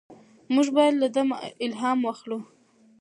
موږ 0.53 0.67
باید 0.75 0.95
له 1.01 1.07
ده 1.15 1.21
الهام 1.65 1.99
واخلو. 2.03 2.37